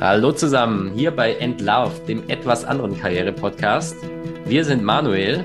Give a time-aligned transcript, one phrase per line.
[0.00, 3.96] Hallo zusammen, hier bei Entlarvt, dem etwas anderen Karriere-Podcast.
[4.44, 5.44] Wir sind Manuel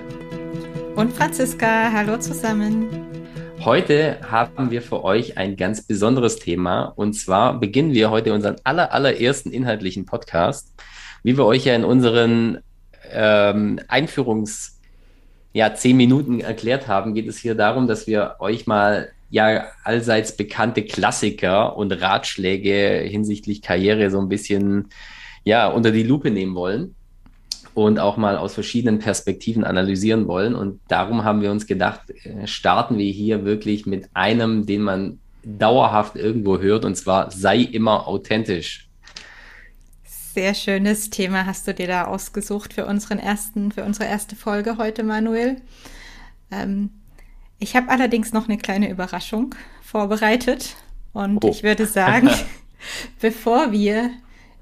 [0.96, 1.92] und Franziska.
[1.92, 2.88] Hallo zusammen.
[3.62, 8.58] Heute haben wir für euch ein ganz besonderes Thema und zwar beginnen wir heute unseren
[8.64, 10.72] aller, allerersten inhaltlichen Podcast.
[11.24, 12.60] Wie wir euch ja in unseren
[13.12, 14.74] ähm, Einführungs-
[15.54, 20.38] ja, zehn Minuten erklärt haben, geht es hier darum, dass wir euch mal ja allseits
[20.38, 24.90] bekannte Klassiker und Ratschläge hinsichtlich Karriere so ein bisschen
[25.44, 26.94] ja unter die Lupe nehmen wollen
[27.74, 30.54] und auch mal aus verschiedenen Perspektiven analysieren wollen.
[30.54, 35.20] Und darum haben wir uns gedacht, äh, starten wir hier wirklich mit einem, den man
[35.44, 38.88] dauerhaft irgendwo hört, und zwar sei immer authentisch.
[40.06, 44.78] Sehr schönes Thema hast du dir da ausgesucht für unseren ersten, für unsere erste Folge
[44.78, 45.58] heute, Manuel.
[46.52, 46.92] Ähm,
[47.64, 50.76] ich habe allerdings noch eine kleine Überraschung vorbereitet
[51.14, 51.50] und oh.
[51.50, 52.30] ich würde sagen,
[53.22, 54.12] bevor wir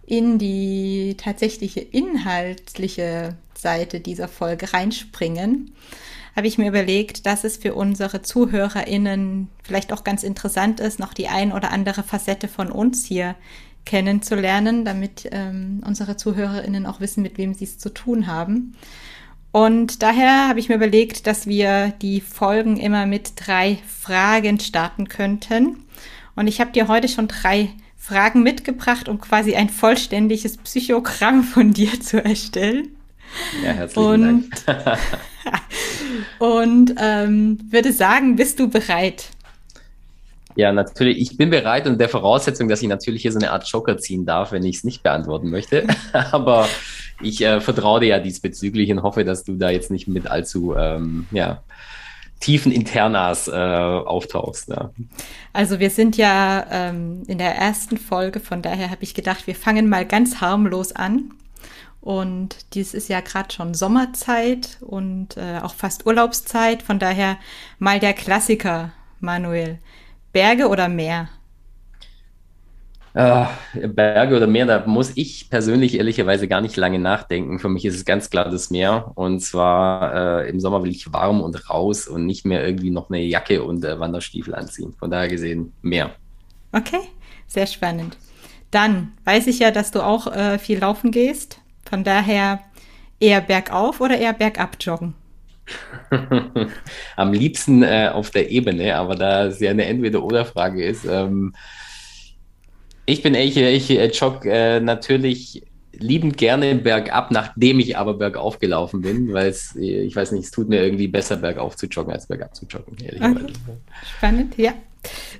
[0.05, 5.73] in die tatsächliche inhaltliche Seite dieser Folge reinspringen,
[6.35, 11.13] habe ich mir überlegt, dass es für unsere ZuhörerInnen vielleicht auch ganz interessant ist, noch
[11.13, 13.35] die ein oder andere Facette von uns hier
[13.83, 18.75] kennenzulernen, damit ähm, unsere ZuhörerInnen auch wissen, mit wem sie es zu tun haben.
[19.51, 25.09] Und daher habe ich mir überlegt, dass wir die Folgen immer mit drei Fragen starten
[25.09, 25.83] könnten.
[26.35, 31.73] Und ich habe dir heute schon drei Fragen mitgebracht, um quasi ein vollständiges Psychogramm von
[31.73, 32.95] dir zu erstellen.
[33.63, 34.99] Ja, herzlichen und, Dank.
[36.39, 39.29] und ähm, würde sagen, bist du bereit?
[40.55, 41.19] Ja, natürlich.
[41.19, 44.25] Ich bin bereit und der Voraussetzung, dass ich natürlich hier so eine Art Joker ziehen
[44.25, 45.87] darf, wenn ich es nicht beantworten möchte.
[46.13, 46.67] Aber
[47.23, 50.75] ich äh, vertraue dir ja diesbezüglich und hoffe, dass du da jetzt nicht mit allzu
[50.75, 51.63] ähm, ja,
[52.39, 54.69] tiefen Internas äh, auftauchst.
[54.69, 54.91] Ja.
[55.53, 59.55] Also wir sind ja ähm, in der ersten Folge, von daher habe ich gedacht, wir
[59.55, 61.31] fangen mal ganz harmlos an.
[62.01, 66.81] Und dies ist ja gerade schon Sommerzeit und äh, auch fast Urlaubszeit.
[66.81, 67.37] Von daher
[67.77, 69.77] mal der Klassiker, Manuel.
[70.33, 71.29] Berge oder Meer?
[73.13, 73.45] Äh,
[73.87, 77.59] Berge oder Meer, da muss ich persönlich ehrlicherweise gar nicht lange nachdenken.
[77.59, 79.11] Für mich ist es ganz klar das Meer.
[79.15, 83.09] Und zwar äh, im Sommer will ich warm und raus und nicht mehr irgendwie noch
[83.09, 84.93] eine Jacke und äh, Wanderstiefel anziehen.
[84.97, 86.11] Von daher gesehen Meer.
[86.71, 87.01] Okay,
[87.47, 88.17] sehr spannend.
[88.71, 91.59] Dann weiß ich ja, dass du auch äh, viel laufen gehst.
[91.89, 92.61] Von daher
[93.19, 95.13] eher bergauf oder eher bergab joggen?
[97.17, 101.05] Am liebsten äh, auf der Ebene, aber da es ja eine Entweder-Oder-Frage ist.
[101.05, 101.53] Ähm,
[103.11, 109.01] ich bin echt, ich jogge äh, natürlich liebend gerne bergab, nachdem ich aber bergauf gelaufen
[109.01, 112.13] bin, weil es, äh, ich weiß nicht, es tut mir irgendwie besser, bergauf zu joggen,
[112.13, 112.95] als bergab zu joggen.
[112.95, 113.53] Okay.
[114.17, 114.73] Spannend, ja.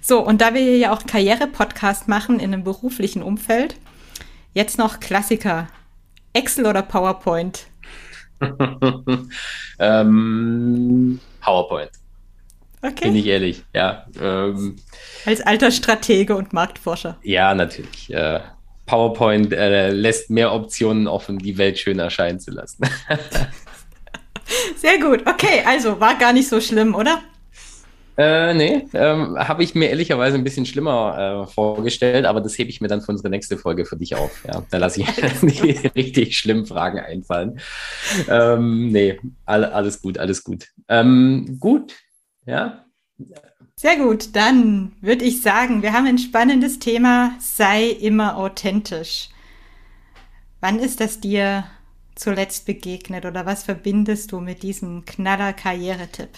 [0.01, 3.75] So, und da wir ja auch Karriere-Podcast machen in einem beruflichen Umfeld,
[4.53, 5.67] jetzt noch Klassiker.
[6.33, 7.67] Excel oder PowerPoint?
[9.79, 11.91] ähm, PowerPoint.
[12.81, 13.05] Okay.
[13.05, 14.07] Bin ich ehrlich, ja.
[14.19, 14.77] Ähm,
[15.25, 17.17] Als alter Stratege und Marktforscher.
[17.21, 18.11] Ja, natürlich.
[18.11, 18.39] Äh,
[18.87, 22.83] PowerPoint äh, lässt mehr Optionen offen, die Welt schön erscheinen zu lassen.
[24.75, 25.21] Sehr gut.
[25.27, 27.21] Okay, also war gar nicht so schlimm, oder?
[28.17, 32.69] Äh, nee, ähm, habe ich mir ehrlicherweise ein bisschen schlimmer äh, vorgestellt, aber das hebe
[32.69, 34.43] ich mir dann für unsere nächste Folge für dich auf.
[34.45, 35.07] Ja, da lasse ich
[35.41, 37.59] die richtig schlimmen Fragen einfallen.
[38.27, 40.67] Ähm, nee, all, alles gut, alles gut.
[40.89, 41.95] Ähm, gut,
[42.45, 42.85] ja.
[43.75, 49.29] Sehr gut, dann würde ich sagen, wir haben ein spannendes Thema, sei immer authentisch.
[50.59, 51.65] Wann ist das dir
[52.15, 56.29] zuletzt begegnet oder was verbindest du mit diesem knaller Karrieretipp?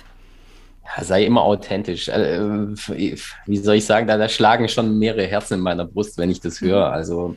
[0.85, 2.07] Ja, sei immer authentisch.
[2.07, 6.29] Äh, wie soll ich sagen, da, da, schlagen schon mehrere Herzen in meiner Brust, wenn
[6.29, 6.91] ich das höre.
[6.91, 7.35] Also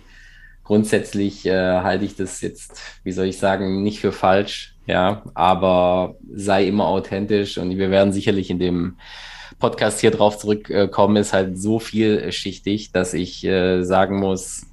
[0.66, 4.74] grundsätzlich äh, halte ich das jetzt, wie soll ich sagen, nicht für falsch.
[4.86, 8.96] Ja, aber sei immer authentisch und wir werden sicherlich in dem
[9.58, 14.66] Podcast hier drauf zurückkommen, ist halt so vielschichtig, dass ich äh, sagen muss,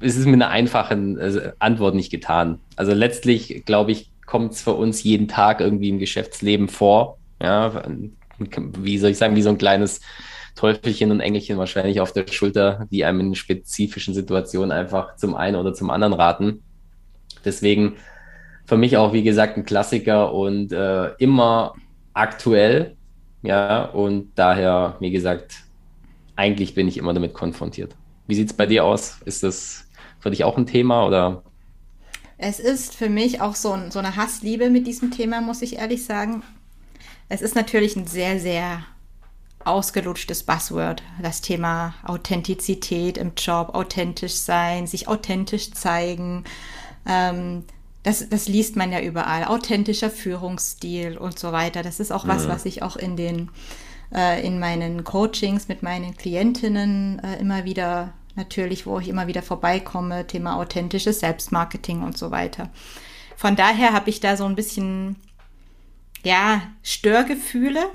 [0.00, 2.60] es ist mit einer einfachen äh, Antwort nicht getan.
[2.76, 7.18] Also letztlich, glaube ich, kommt es für uns jeden Tag irgendwie im Geschäftsleben vor.
[7.42, 7.82] Ja,
[8.38, 10.00] wie soll ich sagen, wie so ein kleines
[10.58, 15.54] Teufelchen und Engelchen wahrscheinlich auf der Schulter, die einem in spezifischen Situationen einfach zum einen
[15.54, 16.64] oder zum anderen raten.
[17.44, 17.94] Deswegen
[18.66, 21.74] für mich auch, wie gesagt, ein Klassiker und äh, immer
[22.12, 22.96] aktuell.
[23.42, 25.62] Ja, und daher, wie gesagt,
[26.34, 27.94] eigentlich bin ich immer damit konfrontiert.
[28.26, 29.20] Wie sieht es bei dir aus?
[29.24, 29.86] Ist das
[30.18, 31.44] für dich auch ein Thema oder?
[32.36, 36.04] Es ist für mich auch so, so eine Hassliebe mit diesem Thema, muss ich ehrlich
[36.04, 36.42] sagen.
[37.28, 38.82] Es ist natürlich ein sehr, sehr
[39.68, 46.44] ausgelutschtes Buzzword, das Thema Authentizität im Job, authentisch sein, sich authentisch zeigen.
[47.06, 47.64] Ähm,
[48.02, 49.44] das, das liest man ja überall.
[49.44, 51.82] Authentischer Führungsstil und so weiter.
[51.82, 52.48] Das ist auch was, mhm.
[52.48, 53.50] was ich auch in den
[54.14, 59.42] äh, in meinen Coachings mit meinen Klientinnen äh, immer wieder natürlich, wo ich immer wieder
[59.42, 62.70] vorbeikomme, Thema authentisches Selbstmarketing und so weiter.
[63.36, 65.16] Von daher habe ich da so ein bisschen
[66.24, 67.90] ja Störgefühle,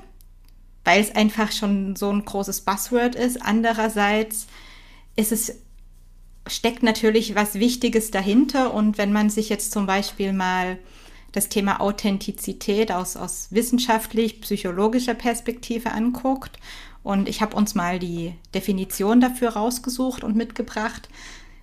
[0.84, 3.42] weil es einfach schon so ein großes Buzzword ist.
[3.42, 4.46] Andererseits
[5.16, 5.54] ist es
[6.46, 8.74] steckt natürlich was Wichtiges dahinter.
[8.74, 10.78] Und wenn man sich jetzt zum Beispiel mal
[11.32, 16.58] das Thema Authentizität aus, aus wissenschaftlich-psychologischer Perspektive anguckt,
[17.02, 21.10] und ich habe uns mal die Definition dafür rausgesucht und mitgebracht,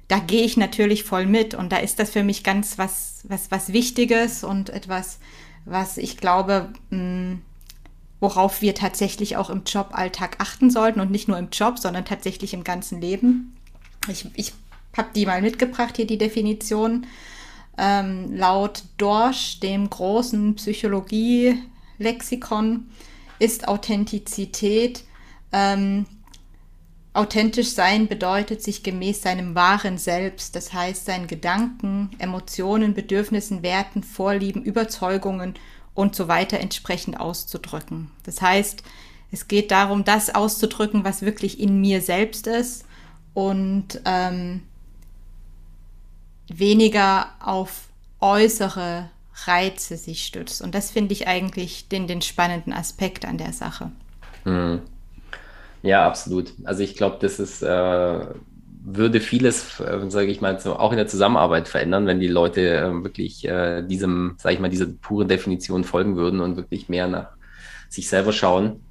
[0.07, 1.55] da gehe ich natürlich voll mit.
[1.55, 5.19] Und da ist das für mich ganz was, was, was Wichtiges und etwas,
[5.65, 7.41] was ich glaube, mh, hm,
[8.21, 12.53] worauf wir tatsächlich auch im Joballtag achten sollten und nicht nur im Job, sondern tatsächlich
[12.53, 13.57] im ganzen Leben.
[14.07, 14.53] Ich, ich
[14.95, 17.05] habe die mal mitgebracht, hier die Definition.
[17.77, 22.89] Ähm, laut Dorsch, dem großen Psychologie-Lexikon,
[23.39, 25.03] ist Authentizität
[25.51, 26.05] ähm,
[27.13, 34.03] authentisch sein bedeutet, sich gemäß seinem wahren Selbst, das heißt seinen Gedanken, Emotionen, Bedürfnissen, Werten,
[34.03, 35.55] Vorlieben, Überzeugungen
[35.93, 38.11] und so weiter entsprechend auszudrücken.
[38.23, 38.83] Das heißt,
[39.31, 42.85] es geht darum, das auszudrücken, was wirklich in mir selbst ist
[43.33, 44.63] und ähm,
[46.47, 47.87] weniger auf
[48.19, 49.09] äußere
[49.45, 50.61] Reize sich stützt.
[50.61, 53.91] Und das finde ich eigentlich den, den spannenden Aspekt an der Sache.
[54.45, 54.81] Mhm.
[55.81, 56.53] Ja, absolut.
[56.63, 58.25] Also ich glaube, das ist, äh,
[58.83, 62.77] würde vieles, äh, sage ich mal, so auch in der Zusammenarbeit verändern, wenn die Leute
[62.77, 67.07] äh, wirklich äh, diesem, sage ich mal, dieser puren Definition folgen würden und wirklich mehr
[67.07, 67.29] nach
[67.89, 68.81] sich selber schauen.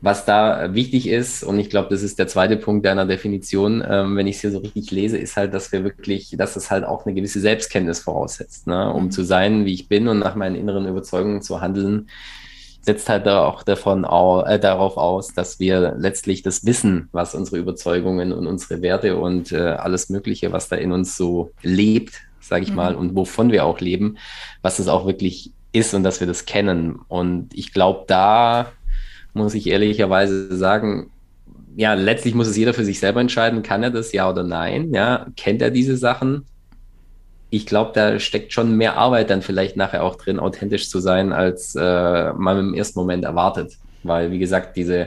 [0.00, 4.16] Was da wichtig ist, und ich glaube, das ist der zweite Punkt deiner Definition, ähm,
[4.16, 6.84] wenn ich es hier so richtig lese, ist halt, dass wir wirklich, dass es halt
[6.84, 8.92] auch eine gewisse Selbstkenntnis voraussetzt, ne?
[8.92, 9.10] um mhm.
[9.10, 12.10] zu sein, wie ich bin und nach meinen inneren Überzeugungen zu handeln,
[12.84, 17.58] setzt halt auch davon au, äh, darauf aus, dass wir letztlich das Wissen, was unsere
[17.58, 22.64] Überzeugungen und unsere Werte und äh, alles Mögliche, was da in uns so lebt, sage
[22.64, 22.76] ich mhm.
[22.76, 24.18] mal, und wovon wir auch leben,
[24.60, 27.00] was es auch wirklich ist und dass wir das kennen.
[27.08, 28.72] Und ich glaube, da
[29.32, 31.10] muss ich ehrlicherweise sagen,
[31.76, 34.92] ja, letztlich muss es jeder für sich selber entscheiden, kann er das ja oder nein,
[34.94, 36.44] ja, kennt er diese Sachen?
[37.54, 41.32] Ich glaube, da steckt schon mehr Arbeit dann vielleicht nachher auch drin, authentisch zu sein,
[41.32, 43.74] als äh, man im ersten Moment erwartet.
[44.02, 45.06] Weil, wie gesagt, diese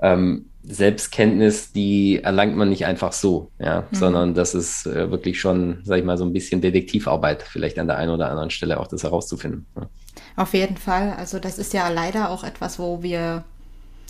[0.00, 3.96] ähm, Selbstkenntnis, die erlangt man nicht einfach so, ja, mhm.
[3.96, 7.86] sondern das ist äh, wirklich schon, sag ich mal, so ein bisschen Detektivarbeit, vielleicht an
[7.86, 9.66] der einen oder anderen Stelle auch das herauszufinden.
[9.76, 9.88] Ja.
[10.34, 11.14] Auf jeden Fall.
[11.16, 13.44] Also das ist ja leider auch etwas, wo wir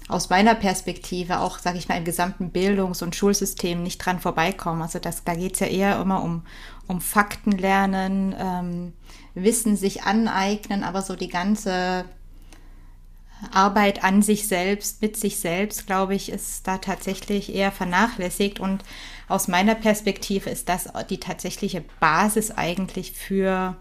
[0.08, 4.82] aus meiner Perspektive auch, sage ich mal, im gesamten Bildungs- und Schulsystem nicht dran vorbeikommen.
[4.82, 6.42] Also das, da geht es ja eher immer um,
[6.86, 8.92] um Fakten lernen, ähm,
[9.34, 12.04] Wissen sich aneignen, aber so die ganze
[13.50, 18.60] Arbeit an sich selbst, mit sich selbst, glaube ich, ist da tatsächlich eher vernachlässigt.
[18.60, 18.84] Und
[19.28, 23.76] aus meiner Perspektive ist das die tatsächliche Basis eigentlich für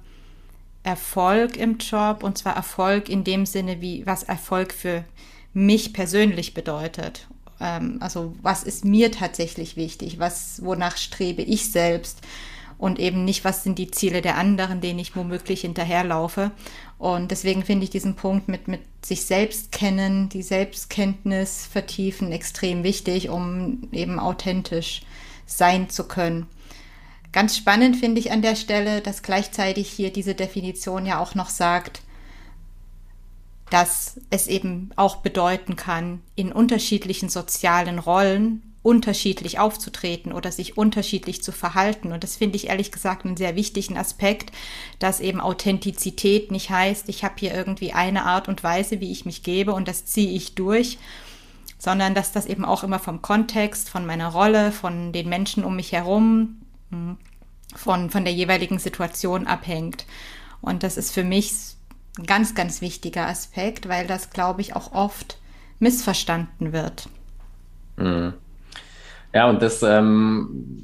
[0.83, 5.03] Erfolg im Job und zwar Erfolg in dem Sinne, wie was Erfolg für
[5.53, 7.27] mich persönlich bedeutet.
[7.59, 10.17] Ähm, also was ist mir tatsächlich wichtig?
[10.17, 12.21] Was, wonach strebe ich selbst?
[12.81, 16.49] Und eben nicht, was sind die Ziele der anderen, denen ich womöglich hinterherlaufe.
[16.97, 22.83] Und deswegen finde ich diesen Punkt mit, mit sich selbst kennen, die Selbstkenntnis vertiefen, extrem
[22.83, 25.03] wichtig, um eben authentisch
[25.45, 26.47] sein zu können.
[27.31, 31.49] Ganz spannend finde ich an der Stelle, dass gleichzeitig hier diese Definition ja auch noch
[31.49, 32.01] sagt,
[33.69, 41.43] dass es eben auch bedeuten kann, in unterschiedlichen sozialen Rollen unterschiedlich aufzutreten oder sich unterschiedlich
[41.43, 42.11] zu verhalten.
[42.11, 44.51] Und das finde ich ehrlich gesagt einen sehr wichtigen Aspekt,
[44.97, 49.25] dass eben Authentizität nicht heißt, ich habe hier irgendwie eine Art und Weise, wie ich
[49.25, 50.97] mich gebe und das ziehe ich durch,
[51.77, 55.75] sondern dass das eben auch immer vom Kontext, von meiner Rolle, von den Menschen um
[55.75, 57.17] mich herum, hm,
[57.75, 60.05] von, von der jeweiligen Situation abhängt.
[60.61, 61.53] Und das ist für mich
[62.17, 65.37] ein ganz, ganz wichtiger Aspekt, weil das, glaube ich, auch oft
[65.79, 67.07] missverstanden wird.
[67.97, 68.33] Mhm.
[69.33, 70.83] Ja, und das, ähm,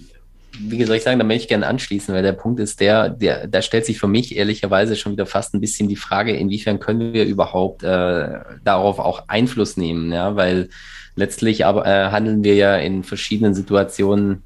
[0.59, 3.47] wie soll ich sagen, da möchte ich gerne anschließen, weil der Punkt ist der, der,
[3.47, 7.13] da stellt sich für mich ehrlicherweise schon wieder fast ein bisschen die Frage, inwiefern können
[7.13, 10.69] wir überhaupt äh, darauf auch Einfluss nehmen, ja, weil
[11.15, 14.43] letztlich aber, äh, handeln wir ja in verschiedenen Situationen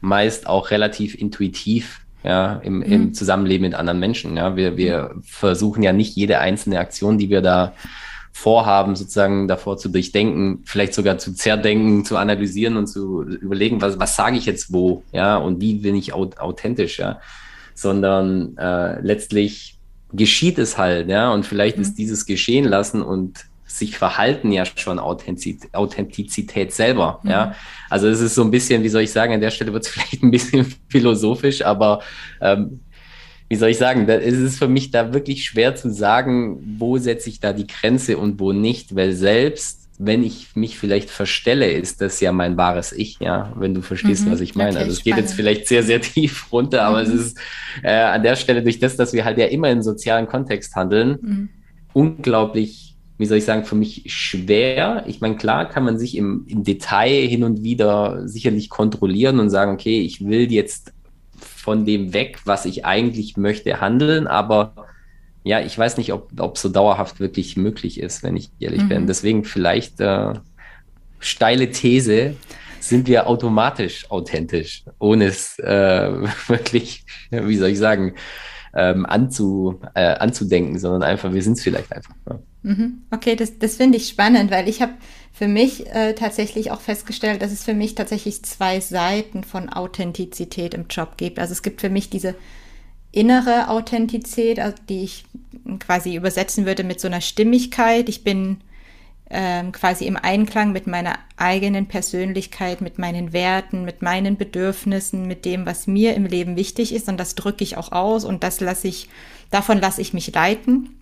[0.00, 2.82] meist auch relativ intuitiv ja, im, mhm.
[2.82, 4.36] im Zusammenleben mit anderen Menschen.
[4.36, 4.56] Ja.
[4.56, 7.72] Wir, wir versuchen ja nicht jede einzelne Aktion, die wir da
[8.32, 13.98] Vorhaben sozusagen davor zu durchdenken, vielleicht sogar zu zerdenken, zu analysieren und zu überlegen, was,
[13.98, 17.20] was sage ich jetzt wo, ja, und wie bin ich authentisch, ja,
[17.74, 19.78] sondern äh, letztlich
[20.12, 21.82] geschieht es halt, ja, und vielleicht mhm.
[21.82, 27.30] ist dieses Geschehen lassen und sich verhalten ja schon Authentizität, Authentizität selber, mhm.
[27.30, 27.54] ja.
[27.88, 29.88] Also es ist so ein bisschen, wie soll ich sagen, an der Stelle wird es
[29.90, 32.00] vielleicht ein bisschen philosophisch, aber
[32.40, 32.80] ähm,
[33.50, 36.98] wie soll ich sagen, da ist es für mich da wirklich schwer zu sagen, wo
[36.98, 41.70] setze ich da die Grenze und wo nicht, weil selbst wenn ich mich vielleicht verstelle,
[41.72, 44.70] ist das ja mein wahres Ich, ja, wenn du verstehst, mhm, was ich meine.
[44.70, 47.10] Okay, also es geht jetzt vielleicht sehr, sehr tief runter, aber mhm.
[47.10, 47.38] es ist
[47.82, 51.18] äh, an der Stelle durch das, dass wir halt ja immer im sozialen Kontext handeln,
[51.20, 51.48] mhm.
[51.92, 55.04] unglaublich, wie soll ich sagen, für mich schwer.
[55.08, 59.50] Ich meine, klar kann man sich im, im Detail hin und wieder sicherlich kontrollieren und
[59.50, 60.92] sagen, okay, ich will jetzt
[61.60, 64.74] von dem weg, was ich eigentlich möchte, handeln, aber
[65.42, 68.88] ja, ich weiß nicht, ob, ob so dauerhaft wirklich möglich ist, wenn ich ehrlich mhm.
[68.88, 69.06] bin.
[69.06, 70.34] Deswegen vielleicht äh,
[71.18, 72.36] steile These,
[72.80, 76.10] sind wir automatisch authentisch, ohne es äh,
[76.48, 78.14] wirklich, wie soll ich sagen,
[78.74, 82.14] ähm, anzu, äh, anzudenken, sondern einfach, wir sind es vielleicht einfach.
[82.28, 82.38] Ja.
[82.62, 83.02] Mhm.
[83.10, 84.92] Okay, das, das finde ich spannend, weil ich habe
[85.40, 90.74] für mich äh, tatsächlich auch festgestellt, dass es für mich tatsächlich zwei Seiten von Authentizität
[90.74, 91.38] im Job gibt.
[91.38, 92.34] Also es gibt für mich diese
[93.10, 95.24] innere Authentizität, also die ich
[95.78, 98.10] quasi übersetzen würde mit so einer Stimmigkeit.
[98.10, 98.58] Ich bin
[99.30, 105.46] ähm, quasi im Einklang mit meiner eigenen Persönlichkeit, mit meinen Werten, mit meinen Bedürfnissen, mit
[105.46, 107.08] dem, was mir im Leben wichtig ist.
[107.08, 109.08] Und das drücke ich auch aus und das lasse ich,
[109.50, 111.00] davon lasse ich mich leiten.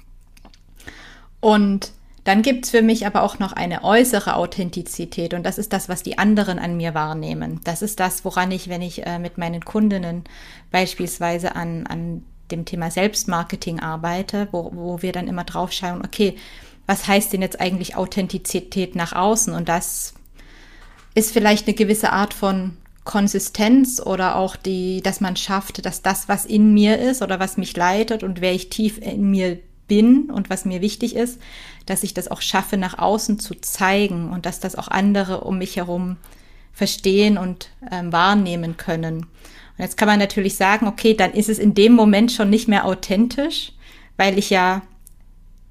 [1.40, 1.90] Und
[2.28, 5.88] dann gibt es für mich aber auch noch eine äußere Authentizität und das ist das,
[5.88, 7.62] was die anderen an mir wahrnehmen.
[7.64, 10.24] Das ist das, woran ich, wenn ich äh, mit meinen Kundinnen
[10.70, 16.36] beispielsweise an, an dem Thema Selbstmarketing arbeite, wo, wo wir dann immer drauf schauen, okay,
[16.84, 19.54] was heißt denn jetzt eigentlich Authentizität nach außen?
[19.54, 20.12] Und das
[21.14, 26.28] ist vielleicht eine gewisse Art von Konsistenz oder auch die, dass man schafft, dass das,
[26.28, 30.30] was in mir ist oder was mich leitet und wer ich tief in mir bin
[30.30, 31.40] und was mir wichtig ist,
[31.86, 35.58] dass ich das auch schaffe, nach außen zu zeigen und dass das auch andere um
[35.58, 36.16] mich herum
[36.72, 39.20] verstehen und ähm, wahrnehmen können.
[39.78, 42.68] Und jetzt kann man natürlich sagen, okay, dann ist es in dem Moment schon nicht
[42.68, 43.72] mehr authentisch,
[44.16, 44.82] weil ich ja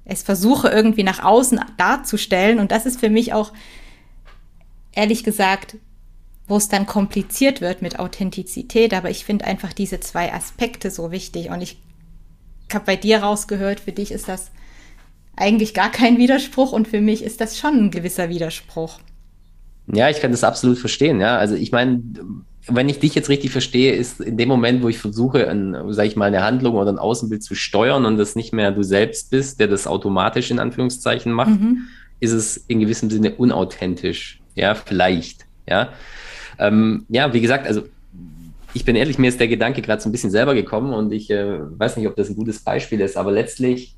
[0.08, 2.58] es versuche irgendwie nach außen darzustellen.
[2.58, 3.52] Und das ist für mich auch,
[4.92, 5.76] ehrlich gesagt,
[6.46, 8.94] wo es dann kompliziert wird mit Authentizität.
[8.94, 11.50] Aber ich finde einfach diese zwei Aspekte so wichtig.
[11.50, 11.76] Und ich
[12.74, 14.50] habe bei dir rausgehört, für dich ist das
[15.36, 18.98] eigentlich gar kein Widerspruch und für mich ist das schon ein gewisser Widerspruch.
[19.86, 21.20] Ja, ich kann das absolut verstehen.
[21.20, 22.02] Ja, also ich meine,
[22.66, 26.06] wenn ich dich jetzt richtig verstehe, ist in dem Moment, wo ich versuche, ein, sag
[26.06, 29.30] ich mal, eine Handlung oder ein Außenbild zu steuern und das nicht mehr du selbst
[29.30, 31.88] bist, der das automatisch in Anführungszeichen macht, mhm.
[32.20, 34.40] ist es in gewissem Sinne unauthentisch.
[34.54, 35.46] Ja, vielleicht.
[35.66, 35.92] Ja,
[36.58, 37.82] ähm, ja, wie gesagt, also
[38.78, 41.30] ich bin ehrlich, mir ist der Gedanke gerade so ein bisschen selber gekommen und ich
[41.30, 43.96] äh, weiß nicht, ob das ein gutes Beispiel ist, aber letztlich,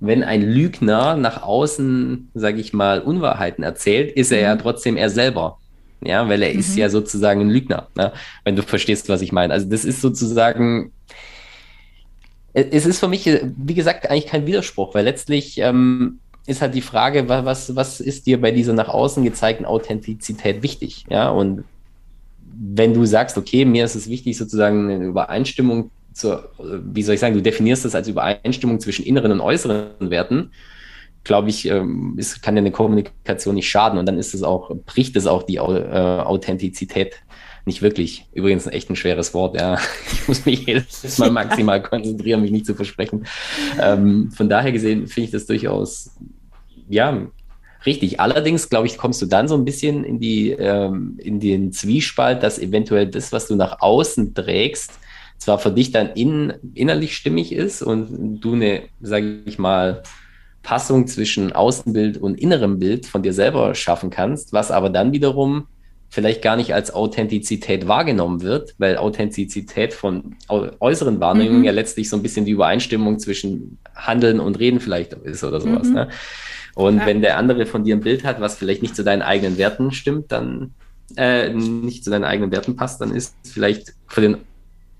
[0.00, 4.44] wenn ein Lügner nach außen, sage ich mal, Unwahrheiten erzählt, ist er mhm.
[4.44, 5.58] ja trotzdem er selber.
[6.02, 6.58] Ja, weil er mhm.
[6.58, 8.12] ist ja sozusagen ein Lügner, ne?
[8.42, 9.52] wenn du verstehst, was ich meine.
[9.52, 10.90] Also das ist sozusagen,
[12.52, 16.80] es ist für mich, wie gesagt, eigentlich kein Widerspruch, weil letztlich ähm, ist halt die
[16.80, 21.04] Frage, was, was ist dir bei dieser nach außen gezeigten Authentizität wichtig?
[21.08, 21.62] Ja, und
[22.52, 27.20] wenn du sagst, okay, mir ist es wichtig, sozusagen eine Übereinstimmung zur, wie soll ich
[27.20, 30.50] sagen, du definierst das als Übereinstimmung zwischen inneren und äußeren Werten,
[31.24, 34.74] glaube ich, ähm, ist, kann ja eine Kommunikation nicht schaden und dann ist es auch,
[34.86, 37.22] bricht es auch die äh, Authentizität
[37.66, 38.26] nicht wirklich.
[38.32, 39.78] Übrigens echt ein schweres Wort, ja.
[40.12, 43.26] Ich muss mich jedes Mal maximal konzentrieren, mich nicht zu versprechen.
[43.80, 46.16] Ähm, von daher gesehen finde ich das durchaus,
[46.88, 47.26] ja,
[47.86, 48.20] Richtig.
[48.20, 52.42] Allerdings, glaube ich, kommst du dann so ein bisschen in die, ähm, in den Zwiespalt,
[52.42, 54.92] dass eventuell das, was du nach außen trägst,
[55.38, 60.02] zwar für dich dann in, innerlich stimmig ist und du eine, sage ich mal,
[60.62, 65.66] Passung zwischen Außenbild und innerem Bild von dir selber schaffen kannst, was aber dann wiederum
[66.10, 71.64] vielleicht gar nicht als Authentizität wahrgenommen wird, weil Authentizität von äußeren Wahrnehmungen mhm.
[71.64, 75.86] ja letztlich so ein bisschen die Übereinstimmung zwischen Handeln und Reden vielleicht ist oder sowas.
[75.86, 75.94] Mhm.
[75.94, 76.08] Ne?
[76.74, 77.06] Und ja.
[77.06, 79.92] wenn der andere von dir ein Bild hat, was vielleicht nicht zu deinen eigenen Werten
[79.92, 80.74] stimmt, dann
[81.16, 84.38] äh, nicht zu deinen eigenen Werten passt, dann ist vielleicht für den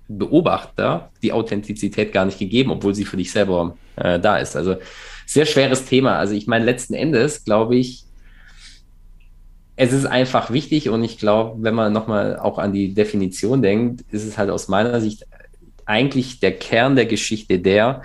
[0.07, 4.55] Beobachter die Authentizität gar nicht gegeben, obwohl sie für dich selber äh, da ist.
[4.55, 4.75] Also
[5.25, 6.17] sehr schweres Thema.
[6.17, 8.03] Also ich meine, letzten Endes glaube ich,
[9.77, 14.01] es ist einfach wichtig und ich glaube, wenn man nochmal auch an die Definition denkt,
[14.11, 15.25] ist es halt aus meiner Sicht
[15.85, 18.03] eigentlich der Kern der Geschichte der,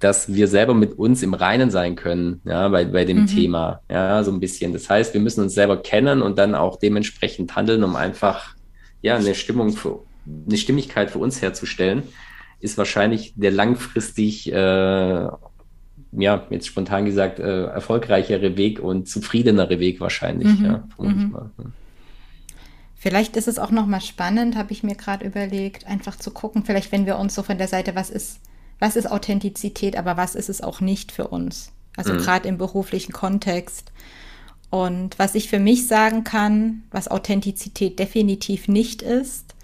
[0.00, 3.26] dass wir selber mit uns im Reinen sein können, ja, bei, bei dem mhm.
[3.26, 4.72] Thema, ja, so ein bisschen.
[4.72, 8.54] Das heißt, wir müssen uns selber kennen und dann auch dementsprechend handeln, um einfach,
[9.02, 10.00] ja, eine Stimmung für,
[10.46, 12.04] eine Stimmigkeit für uns herzustellen,
[12.60, 15.28] ist wahrscheinlich der langfristig, äh,
[16.12, 20.64] ja, jetzt spontan gesagt, äh, erfolgreichere Weg und zufriedenere Weg wahrscheinlich, mhm.
[20.64, 21.30] ja, mhm.
[21.30, 21.50] mal.
[23.00, 26.90] Vielleicht ist es auch nochmal spannend, habe ich mir gerade überlegt, einfach zu gucken, vielleicht
[26.90, 28.40] wenn wir uns so von der Seite, was ist,
[28.78, 31.72] was ist Authentizität, aber was ist es auch nicht für uns?
[31.96, 32.18] Also mhm.
[32.18, 33.92] gerade im beruflichen Kontext.
[34.70, 39.54] Und was ich für mich sagen kann, was Authentizität definitiv nicht ist,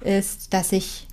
[0.00, 1.06] ist, dass ich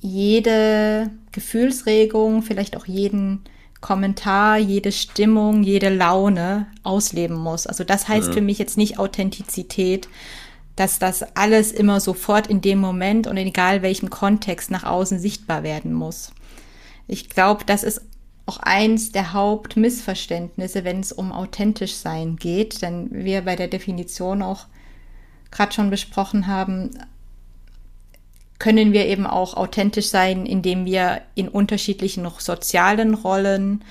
[0.00, 3.44] jede Gefühlsregung, vielleicht auch jeden
[3.80, 7.66] Kommentar, jede Stimmung, jede Laune ausleben muss.
[7.66, 8.32] Also das heißt ja.
[8.32, 10.08] für mich jetzt nicht Authentizität,
[10.76, 15.62] dass das alles immer sofort in dem Moment und egal welchem Kontext nach außen sichtbar
[15.62, 16.32] werden muss.
[17.08, 18.02] Ich glaube, das ist
[18.44, 24.42] auch eins der Hauptmissverständnisse, wenn es um authentisch sein geht, denn wir bei der Definition
[24.42, 24.66] auch
[25.50, 26.90] gerade schon besprochen haben,
[28.58, 33.84] können wir eben auch authentisch sein, indem wir in unterschiedlichen sozialen Rollen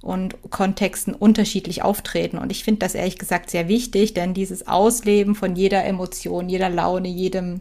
[0.00, 2.38] und Kontexten unterschiedlich auftreten.
[2.38, 6.70] Und ich finde das ehrlich gesagt sehr wichtig, denn dieses Ausleben von jeder Emotion, jeder
[6.70, 7.60] Laune, jedem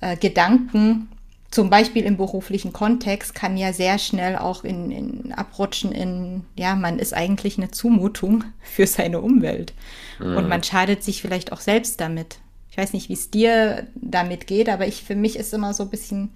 [0.00, 1.08] äh, Gedanken,
[1.50, 6.76] zum Beispiel im beruflichen Kontext, kann ja sehr schnell auch in, in abrutschen in, ja,
[6.76, 9.72] man ist eigentlich eine Zumutung für seine Umwelt.
[10.20, 10.36] Mhm.
[10.36, 12.38] Und man schadet sich vielleicht auch selbst damit.
[12.70, 15.84] Ich weiß nicht, wie es dir damit geht, aber ich, für mich ist immer so
[15.84, 16.30] ein bisschen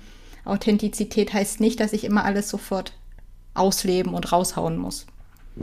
[0.45, 2.93] Authentizität heißt nicht, dass ich immer alles sofort
[3.55, 5.07] ausleben und raushauen muss.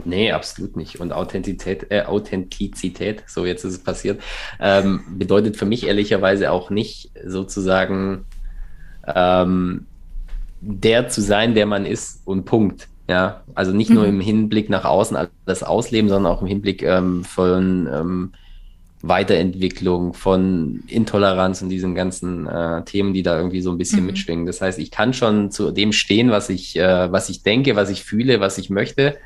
[0.04, 1.00] Nee, absolut nicht.
[1.00, 4.22] Und Authentizität, äh, Authentizität, so jetzt ist es passiert,
[4.58, 8.24] ähm, bedeutet für mich ehrlicherweise auch nicht sozusagen
[9.06, 9.86] ähm,
[10.60, 12.88] der zu sein, der man ist und Punkt.
[13.08, 13.96] Ja, also nicht mhm.
[13.96, 18.32] nur im Hinblick nach außen alles ausleben, sondern auch im Hinblick ähm, von ähm,
[19.02, 24.06] Weiterentwicklung, von Intoleranz und diesen ganzen äh, Themen, die da irgendwie so ein bisschen mhm.
[24.06, 24.46] mitschwingen.
[24.46, 27.90] Das heißt, ich kann schon zu dem stehen, was ich, äh, was ich denke, was
[27.90, 29.16] ich fühle, was ich möchte.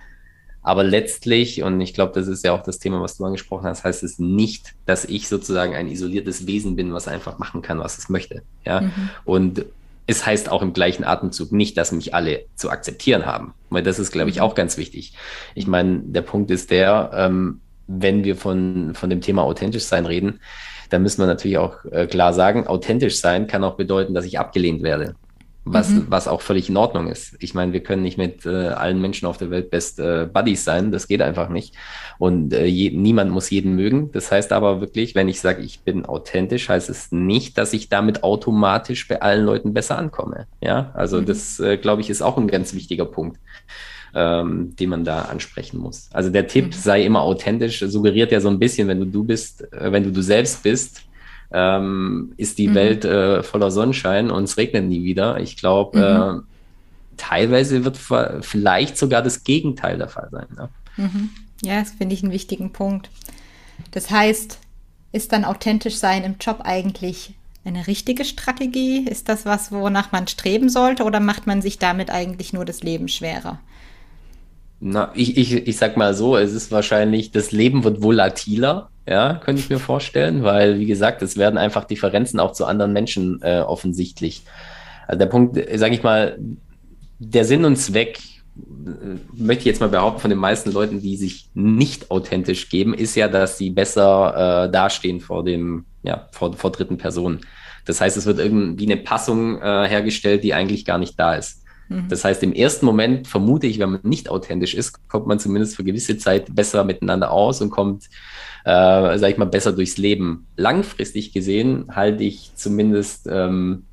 [0.62, 3.84] Aber letztlich, und ich glaube, das ist ja auch das Thema, was du angesprochen hast,
[3.84, 7.98] heißt es nicht, dass ich sozusagen ein isoliertes Wesen bin, was einfach machen kann, was
[7.98, 8.42] es möchte.
[8.64, 8.80] Ja.
[8.80, 9.10] Mhm.
[9.24, 9.66] Und
[10.06, 13.54] es heißt auch im gleichen Atemzug nicht, dass mich alle zu akzeptieren haben.
[13.70, 14.42] Weil das ist, glaube ich, mhm.
[14.42, 15.12] auch ganz wichtig.
[15.54, 20.06] Ich meine, der Punkt ist der, ähm, wenn wir von, von dem Thema authentisch sein
[20.06, 20.40] reden,
[20.90, 24.38] dann müssen wir natürlich auch äh, klar sagen, authentisch sein kann auch bedeuten, dass ich
[24.38, 25.14] abgelehnt werde.
[25.68, 26.06] Was, mhm.
[26.08, 27.34] was auch völlig in Ordnung ist.
[27.40, 30.62] Ich meine, wir können nicht mit äh, allen Menschen auf der Welt Best äh, Buddies
[30.62, 31.74] sein, das geht einfach nicht.
[32.18, 34.12] Und äh, je, niemand muss jeden mögen.
[34.12, 37.88] Das heißt aber wirklich, wenn ich sage, ich bin authentisch, heißt es nicht, dass ich
[37.88, 40.46] damit automatisch bei allen Leuten besser ankomme.
[40.60, 41.26] Ja, also mhm.
[41.26, 43.40] das, äh, glaube ich, ist auch ein ganz wichtiger Punkt
[44.16, 46.08] ähm, den man da ansprechen muss.
[46.10, 46.72] Also der Tipp, mhm.
[46.72, 50.10] sei immer authentisch, suggeriert ja so ein bisschen, wenn du du bist, äh, wenn du
[50.10, 51.02] du selbst bist,
[51.52, 52.74] ähm, ist die mhm.
[52.74, 55.38] Welt äh, voller Sonnenschein und es regnet nie wieder.
[55.38, 56.38] Ich glaube, mhm.
[56.38, 56.42] äh,
[57.18, 57.98] teilweise wird
[58.40, 60.46] vielleicht sogar das Gegenteil der Fall sein.
[60.56, 60.68] Ne?
[60.96, 61.30] Mhm.
[61.62, 63.10] Ja, das finde ich einen wichtigen Punkt.
[63.90, 64.58] Das heißt,
[65.12, 67.34] ist dann authentisch sein im Job eigentlich
[67.66, 69.06] eine richtige Strategie?
[69.06, 72.82] Ist das was, wonach man streben sollte oder macht man sich damit eigentlich nur das
[72.82, 73.60] Leben schwerer?
[74.78, 79.34] Na, ich, ich, ich sag mal so, es ist wahrscheinlich, das Leben wird volatiler, ja,
[79.34, 83.40] könnte ich mir vorstellen, weil, wie gesagt, es werden einfach Differenzen auch zu anderen Menschen
[83.42, 84.42] äh, offensichtlich.
[85.06, 86.38] Also der Punkt, sage ich mal,
[87.18, 88.18] der Sinn und Zweck,
[88.58, 92.92] äh, möchte ich jetzt mal behaupten, von den meisten Leuten, die sich nicht authentisch geben,
[92.92, 97.40] ist ja, dass sie besser äh, dastehen vor dem, ja, vor, vor dritten Personen.
[97.86, 101.62] Das heißt, es wird irgendwie eine Passung äh, hergestellt, die eigentlich gar nicht da ist.
[101.88, 102.08] Mhm.
[102.08, 105.76] Das heißt, im ersten Moment vermute ich, wenn man nicht authentisch ist, kommt man zumindest
[105.76, 108.04] für gewisse Zeit besser miteinander aus und kommt,
[108.64, 110.46] äh, sag ich mal, besser durchs Leben.
[110.56, 113.84] Langfristig gesehen halte ich zumindest ähm,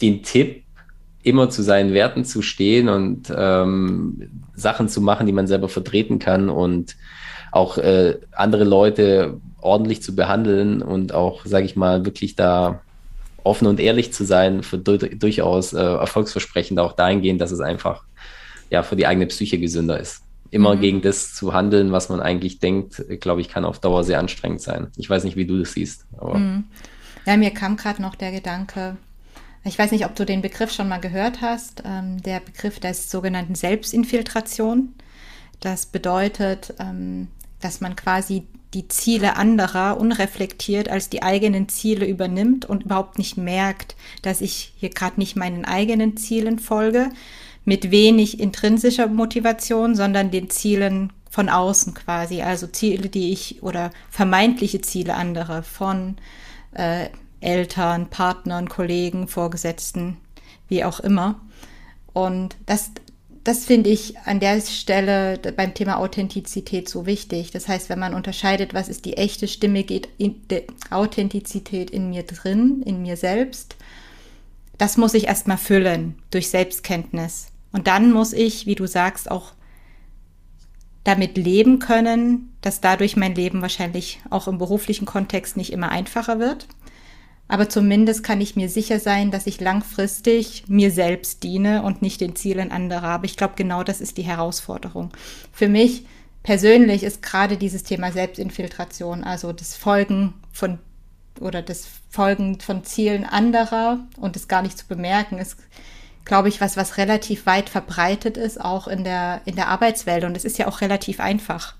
[0.00, 0.62] den Tipp,
[1.22, 6.20] immer zu seinen Werten zu stehen und ähm, Sachen zu machen, die man selber vertreten
[6.20, 6.96] kann und
[7.50, 12.82] auch äh, andere Leute ordentlich zu behandeln und auch, sage ich mal, wirklich da
[13.46, 18.04] offen und ehrlich zu sein, für durchaus äh, erfolgsversprechend auch dahingehend, dass es einfach
[18.70, 20.22] ja für die eigene Psyche gesünder ist.
[20.50, 20.80] Immer mhm.
[20.80, 24.60] gegen das zu handeln, was man eigentlich denkt, glaube ich, kann auf Dauer sehr anstrengend
[24.60, 24.88] sein.
[24.96, 26.06] Ich weiß nicht, wie du das siehst.
[26.20, 26.64] Mhm.
[27.24, 28.96] Ja, mir kam gerade noch der Gedanke,
[29.66, 32.94] ich weiß nicht, ob du den Begriff schon mal gehört hast, ähm, der Begriff der
[32.94, 34.94] sogenannten Selbstinfiltration.
[35.58, 37.28] Das bedeutet, ähm,
[37.60, 43.36] dass man quasi die Ziele anderer unreflektiert als die eigenen Ziele übernimmt und überhaupt nicht
[43.36, 47.10] merkt, dass ich hier gerade nicht meinen eigenen Zielen folge,
[47.64, 53.90] mit wenig intrinsischer Motivation, sondern den Zielen von außen quasi, also Ziele, die ich oder
[54.10, 56.16] vermeintliche Ziele anderer von
[56.72, 57.08] äh,
[57.40, 60.16] Eltern, Partnern, Kollegen, Vorgesetzten,
[60.68, 61.40] wie auch immer.
[62.12, 62.92] Und das,
[63.46, 67.52] das finde ich an der Stelle beim Thema Authentizität so wichtig.
[67.52, 70.42] Das heißt, wenn man unterscheidet, was ist die echte Stimme, geht in
[70.90, 73.76] Authentizität in mir drin, in mir selbst.
[74.78, 77.52] Das muss ich erstmal füllen durch Selbstkenntnis.
[77.70, 79.52] Und dann muss ich, wie du sagst, auch
[81.04, 86.40] damit leben können, dass dadurch mein Leben wahrscheinlich auch im beruflichen Kontext nicht immer einfacher
[86.40, 86.66] wird.
[87.48, 92.20] Aber zumindest kann ich mir sicher sein, dass ich langfristig mir selbst diene und nicht
[92.20, 93.08] den Zielen anderer.
[93.08, 95.12] Aber ich glaube, genau das ist die Herausforderung.
[95.52, 96.06] Für mich
[96.42, 100.78] persönlich ist gerade dieses Thema Selbstinfiltration, also das Folgen von
[101.40, 105.56] oder das Folgen von Zielen anderer und es gar nicht zu bemerken, ist,
[106.24, 110.24] glaube ich, was, was relativ weit verbreitet ist, auch in der, in der Arbeitswelt.
[110.24, 111.74] Und es ist ja auch relativ einfach.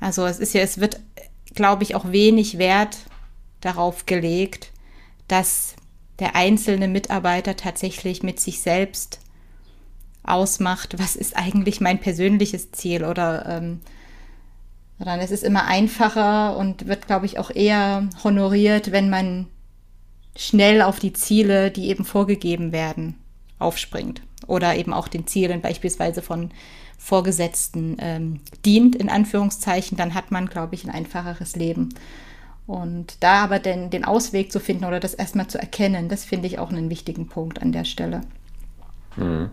[0.00, 1.00] Also es ist ja, es wird,
[1.54, 2.98] glaube ich, auch wenig Wert
[3.60, 4.72] darauf gelegt,
[5.28, 5.76] dass
[6.18, 9.20] der einzelne Mitarbeiter tatsächlich mit sich selbst
[10.22, 13.80] ausmacht, was ist eigentlich mein persönliches Ziel oder ähm,
[14.98, 19.46] es ist immer einfacher und wird, glaube ich, auch eher honoriert, wenn man
[20.36, 23.16] schnell auf die Ziele, die eben vorgegeben werden,
[23.58, 26.50] aufspringt oder eben auch den Zielen beispielsweise von
[26.98, 31.94] Vorgesetzten ähm, dient, in Anführungszeichen, dann hat man, glaube ich, ein einfacheres Leben.
[32.70, 36.46] Und da aber den, den Ausweg zu finden oder das erstmal zu erkennen, das finde
[36.46, 38.20] ich auch einen wichtigen Punkt an der Stelle.
[39.16, 39.50] Hm.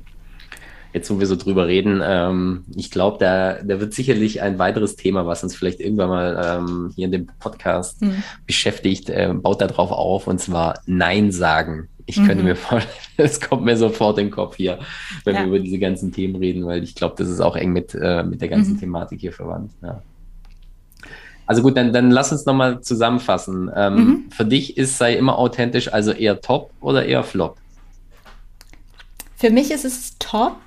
[0.94, 4.98] Jetzt, wo wir so drüber reden, ähm, ich glaube, da, da wird sicherlich ein weiteres
[4.98, 8.22] Thema, was uns vielleicht irgendwann mal ähm, hier in dem Podcast hm.
[8.46, 11.88] beschäftigt, äh, baut darauf auf, und zwar Nein sagen.
[12.06, 12.28] Ich mhm.
[12.28, 14.78] könnte mir vorstellen, es kommt mir sofort in den Kopf hier,
[15.24, 15.42] wenn ja.
[15.42, 18.22] wir über diese ganzen Themen reden, weil ich glaube, das ist auch eng mit, äh,
[18.22, 18.80] mit der ganzen mhm.
[18.80, 19.72] Thematik hier verwandt.
[19.82, 20.04] Ja.
[21.48, 23.72] Also gut, dann, dann lass uns nochmal zusammenfassen.
[23.76, 24.26] Ähm, mhm.
[24.32, 27.58] Für dich ist sei immer authentisch, also eher top oder eher flop?
[29.38, 30.58] Für mich ist es top,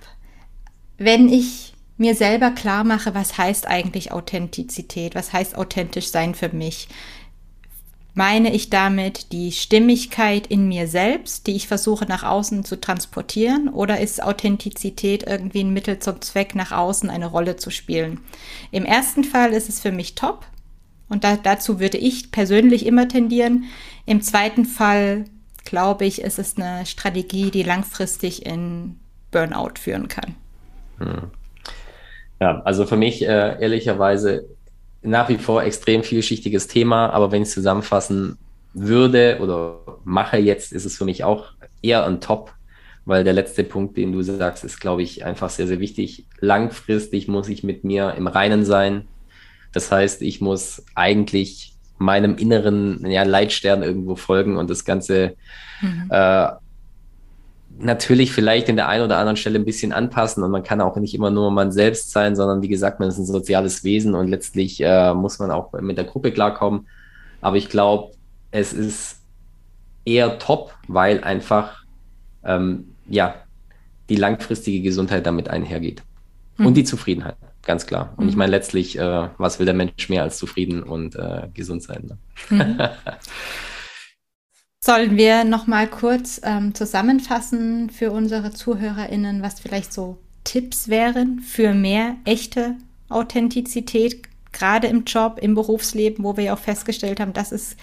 [0.97, 6.49] wenn ich mir selber klar mache, was heißt eigentlich Authentizität, was heißt authentisch sein für
[6.49, 6.89] mich.
[8.15, 13.69] Meine ich damit die Stimmigkeit in mir selbst, die ich versuche nach außen zu transportieren,
[13.69, 18.21] oder ist Authentizität irgendwie ein Mittel zum Zweck, nach außen eine Rolle zu spielen?
[18.73, 20.47] Im ersten Fall ist es für mich top,
[21.11, 23.65] und da, dazu würde ich persönlich immer tendieren.
[24.07, 25.27] Im zweiten Fall
[25.65, 28.97] glaube ich, ist es eine Strategie, die langfristig in
[29.31, 30.35] Burnout führen kann.
[30.99, 31.31] Hm.
[32.41, 34.47] Ja, also für mich äh, ehrlicherweise
[35.03, 38.39] nach wie vor extrem vielschichtiges Thema, aber wenn ich es zusammenfassen
[38.73, 42.53] würde oder mache jetzt, ist es für mich auch eher ein Top,
[43.05, 46.27] weil der letzte Punkt, den du sagst, ist, glaube ich, einfach sehr, sehr wichtig.
[46.39, 49.09] Langfristig muss ich mit mir im Reinen sein,
[49.73, 55.37] das heißt, ich muss eigentlich meinem inneren ja, Leitstern irgendwo folgen und das Ganze
[55.83, 56.09] mhm.
[56.11, 56.49] äh,
[57.79, 60.97] natürlich vielleicht in der einen oder anderen Stelle ein bisschen anpassen und man kann auch
[60.97, 64.29] nicht immer nur man selbst sein, sondern wie gesagt, man ist ein soziales Wesen und
[64.29, 66.87] letztlich äh, muss man auch mit der Gruppe klarkommen.
[67.41, 68.13] Aber ich glaube,
[68.51, 69.21] es ist
[70.05, 71.85] eher top, weil einfach
[72.45, 73.35] ähm, ja
[74.09, 76.03] die langfristige Gesundheit damit einhergeht
[76.57, 76.67] mhm.
[76.67, 77.37] und die Zufriedenheit
[77.71, 78.15] ganz klar.
[78.17, 78.31] Und mhm.
[78.31, 82.11] ich meine letztlich, äh, was will der Mensch mehr als zufrieden und äh, gesund sein?
[82.51, 82.65] Ne?
[82.65, 82.81] Mhm.
[84.83, 91.39] Sollen wir noch mal kurz ähm, zusammenfassen für unsere ZuhörerInnen, was vielleicht so Tipps wären
[91.39, 92.75] für mehr echte
[93.09, 97.77] Authentizität, gerade im Job, im Berufsleben, wo wir ja auch festgestellt haben, dass es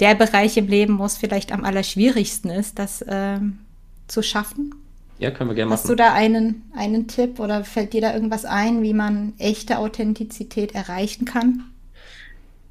[0.00, 3.60] der Bereich im Leben, wo es vielleicht am allerschwierigsten ist, das ähm,
[4.08, 4.74] zu schaffen?
[5.22, 5.78] Ja, können wir gerne machen.
[5.78, 9.78] Hast du da einen, einen Tipp oder fällt dir da irgendwas ein, wie man echte
[9.78, 11.62] Authentizität erreichen kann?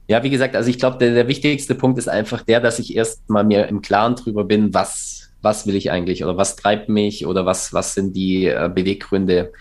[0.09, 2.93] Ja, wie gesagt, also ich glaube, der, der wichtigste Punkt ist einfach der, dass ich
[2.93, 6.89] erst mal mir im Klaren drüber bin, was, was will ich eigentlich oder was treibt
[6.89, 9.53] mich oder was, was sind die äh, Beweggründe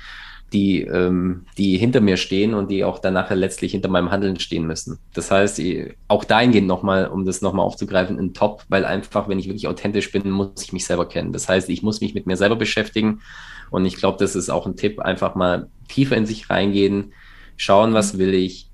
[0.53, 4.67] die, ähm, die hinter mir stehen und die auch danach letztlich hinter meinem Handeln stehen
[4.67, 4.99] müssen.
[5.15, 5.61] Das heißt,
[6.09, 10.11] auch dahingehend nochmal, um das nochmal aufzugreifen, ein Top, weil einfach, wenn ich wirklich authentisch
[10.11, 11.33] bin, muss ich mich selber kennen.
[11.33, 13.21] Das heißt, ich muss mich mit mir selber beschäftigen
[13.71, 17.13] und ich glaube, das ist auch ein Tipp, einfach mal tiefer in sich reingehen,
[17.57, 18.71] schauen, was will ich,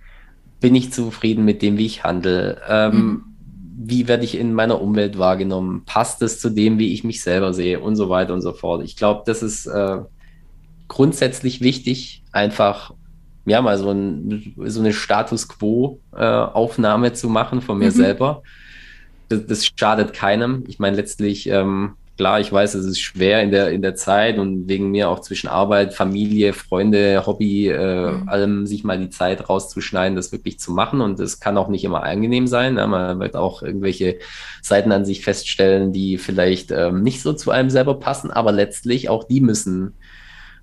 [0.60, 3.24] bin ich zufrieden mit dem, wie ich handle, ähm, mhm.
[3.76, 7.52] wie werde ich in meiner Umwelt wahrgenommen, passt es zu dem, wie ich mich selber
[7.52, 8.82] sehe und so weiter und so fort.
[8.82, 9.98] Ich glaube, das ist äh,
[10.88, 12.92] grundsätzlich wichtig, einfach
[13.46, 17.96] ja, mal so, ein, so eine Status Quo-Aufnahme äh, zu machen von mir mhm.
[17.96, 18.42] selber.
[19.28, 20.64] Das, das, schadet keinem.
[20.66, 24.38] Ich meine, letztlich, ähm, klar, ich weiß, es ist schwer in der, in der Zeit
[24.38, 28.28] und wegen mir auch zwischen Arbeit, Familie, Freunde, Hobby, äh, mhm.
[28.28, 31.00] allem sich mal die Zeit rauszuschneiden, das wirklich zu machen.
[31.00, 32.78] Und es kann auch nicht immer angenehm sein.
[32.78, 34.18] Ja, man wird auch irgendwelche
[34.60, 39.08] Seiten an sich feststellen, die vielleicht ähm, nicht so zu einem selber passen, aber letztlich
[39.08, 39.94] auch die müssen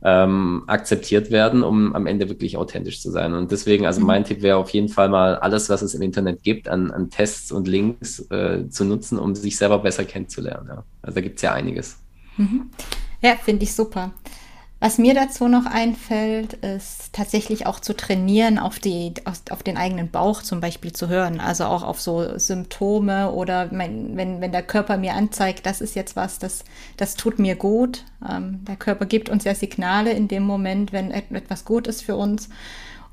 [0.04, 3.34] ähm, akzeptiert werden, um am Ende wirklich authentisch zu sein.
[3.34, 4.26] Und deswegen, also mein mhm.
[4.26, 7.52] Tipp wäre auf jeden Fall mal alles, was es im Internet gibt, an, an Tests
[7.52, 10.68] und Links äh, zu nutzen, um sich selber besser kennenzulernen.
[10.68, 10.84] Ja.
[11.02, 11.98] Also da gibt es ja einiges.
[12.36, 12.70] Mhm.
[13.22, 14.12] Ja, finde ich super.
[14.84, 19.78] Was mir dazu noch einfällt, ist tatsächlich auch zu trainieren, auf, die, auf, auf den
[19.78, 21.40] eigenen Bauch zum Beispiel zu hören.
[21.40, 25.96] Also auch auf so Symptome oder mein, wenn, wenn der Körper mir anzeigt, das ist
[25.96, 26.66] jetzt was, das,
[26.98, 28.04] das tut mir gut.
[28.30, 32.18] Ähm, der Körper gibt uns ja Signale in dem Moment, wenn etwas gut ist für
[32.18, 32.50] uns.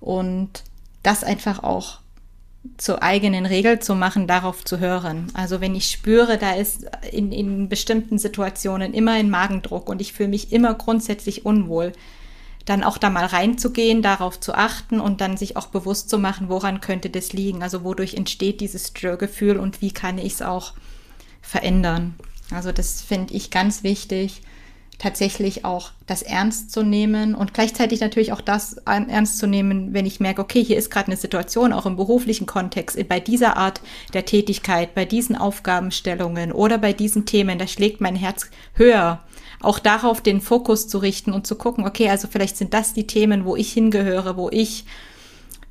[0.01, 0.65] Und
[1.05, 2.00] das einfach auch
[2.77, 5.31] zur eigenen Regel zu machen, darauf zu hören.
[5.33, 10.13] Also wenn ich spüre, da ist in, in bestimmten Situationen immer ein Magendruck und ich
[10.13, 11.93] fühle mich immer grundsätzlich unwohl,
[12.67, 16.51] dann auch da mal reinzugehen, darauf zu achten und dann sich auch bewusst zu machen,
[16.51, 20.75] woran könnte das liegen, also wodurch entsteht dieses Störgefühl und wie kann ich es auch
[21.41, 22.15] verändern.
[22.51, 24.43] Also das finde ich ganz wichtig,
[25.01, 30.05] tatsächlich auch das ernst zu nehmen und gleichzeitig natürlich auch das ernst zu nehmen, wenn
[30.05, 33.81] ich merke, okay, hier ist gerade eine Situation, auch im beruflichen Kontext, bei dieser Art
[34.13, 39.21] der Tätigkeit, bei diesen Aufgabenstellungen oder bei diesen Themen, da schlägt mein Herz höher.
[39.63, 43.07] Auch darauf den Fokus zu richten und zu gucken, okay, also vielleicht sind das die
[43.07, 44.85] Themen, wo ich hingehöre, wo ich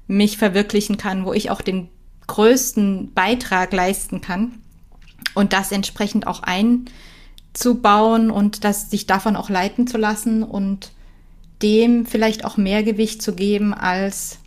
[0.07, 1.89] mich verwirklichen kann, wo ich auch den
[2.25, 4.59] größten Beitrag leisten kann
[5.35, 6.85] und das entsprechend auch ein
[7.53, 10.91] zu bauen und das sich davon auch leiten zu lassen und
[11.62, 14.39] dem vielleicht auch mehr Gewicht zu geben als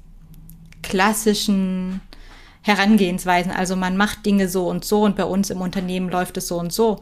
[0.82, 2.00] klassischen
[2.62, 3.52] Herangehensweisen.
[3.52, 6.58] Also man macht Dinge so und so und bei uns im Unternehmen läuft es so
[6.58, 7.00] und so.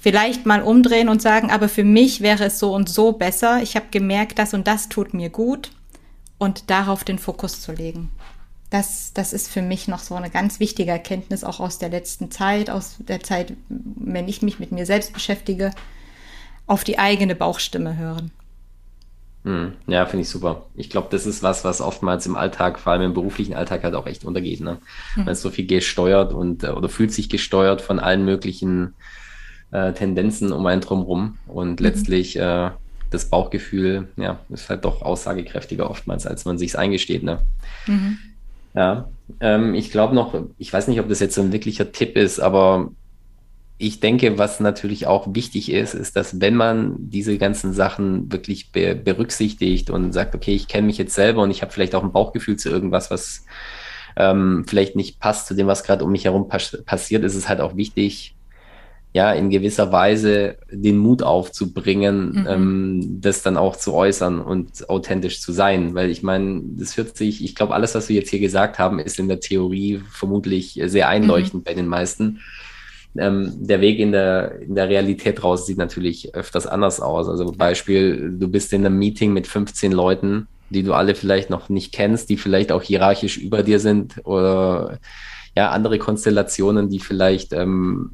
[0.00, 3.62] Vielleicht mal umdrehen und sagen, aber für mich wäre es so und so besser.
[3.62, 5.70] Ich habe gemerkt, das und das tut mir gut
[6.38, 8.10] und darauf den Fokus zu legen.
[8.72, 12.30] Das, das ist für mich noch so eine ganz wichtige Erkenntnis, auch aus der letzten
[12.30, 15.72] Zeit, aus der Zeit, wenn ich mich mit mir selbst beschäftige,
[16.66, 18.30] auf die eigene Bauchstimme hören.
[19.44, 20.64] Hm, ja, finde ich super.
[20.74, 23.94] Ich glaube, das ist was, was oftmals im Alltag, vor allem im beruflichen Alltag halt
[23.94, 24.60] auch echt untergeht.
[24.60, 24.78] Ne?
[25.16, 28.94] Man ist so viel gesteuert und äh, oder fühlt sich gesteuert von allen möglichen
[29.70, 31.86] äh, Tendenzen um einen drumherum und mhm.
[31.86, 32.70] letztlich äh,
[33.10, 37.22] das Bauchgefühl, ja, ist halt doch aussagekräftiger oftmals, als man sich eingesteht.
[37.22, 37.42] Ne?
[37.86, 38.16] Mhm.
[38.74, 39.08] Ja,
[39.40, 42.40] ähm, ich glaube noch, ich weiß nicht, ob das jetzt so ein wirklicher Tipp ist,
[42.40, 42.90] aber
[43.78, 48.70] ich denke, was natürlich auch wichtig ist, ist, dass wenn man diese ganzen Sachen wirklich
[48.70, 52.04] be berücksichtigt und sagt, okay, ich kenne mich jetzt selber und ich habe vielleicht auch
[52.04, 53.44] ein Bauchgefühl zu irgendwas, was
[54.16, 57.48] ähm, vielleicht nicht passt zu dem, was gerade um mich herum pass passiert, ist es
[57.48, 58.36] halt auch wichtig,
[59.14, 62.46] ja, in gewisser Weise den Mut aufzubringen, mhm.
[62.48, 65.94] ähm, das dann auch zu äußern und authentisch zu sein.
[65.94, 68.98] Weil ich meine, das hört sich, ich glaube, alles, was wir jetzt hier gesagt haben,
[68.98, 71.64] ist in der Theorie vermutlich sehr einleuchtend mhm.
[71.64, 72.40] bei den meisten.
[73.14, 77.28] Ähm, der Weg in der, in der Realität raus sieht natürlich öfters anders aus.
[77.28, 81.68] Also Beispiel, du bist in einem Meeting mit 15 Leuten, die du alle vielleicht noch
[81.68, 84.98] nicht kennst, die vielleicht auch hierarchisch über dir sind oder
[85.54, 88.12] ja, andere Konstellationen, die vielleicht ähm,